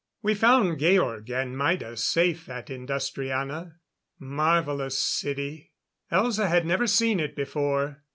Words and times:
We 0.23 0.33
found 0.33 0.79
Georg 0.79 1.29
and 1.29 1.55
Maida 1.55 1.95
safe 1.95 2.49
at 2.49 2.71
Industriana. 2.71 3.75
Marvelous 4.17 4.99
city! 4.99 5.73
Elza 6.11 6.47
had 6.49 6.65
never 6.65 6.87
seen 6.87 7.19
it 7.19 7.35
before. 7.35 8.01